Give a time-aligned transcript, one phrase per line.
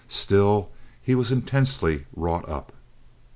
[0.07, 0.69] Still
[0.99, 2.73] he was intensely wrought up.